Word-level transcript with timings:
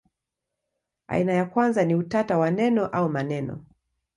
Aina 1.07 1.33
ya 1.33 1.45
kwanza 1.45 1.85
ni 1.85 1.95
utata 1.95 2.37
wa 2.37 2.51
neno 2.51 2.85
au 2.87 3.09
maneno. 3.09 3.65